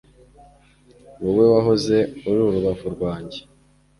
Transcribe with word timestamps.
wowe 1.21 1.45
wahoze 1.53 1.97
uri 2.27 2.39
urubavu 2.47 2.87
rwanjye 2.95 3.39